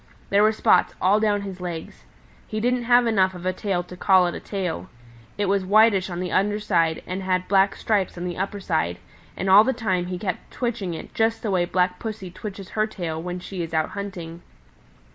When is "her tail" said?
12.69-13.21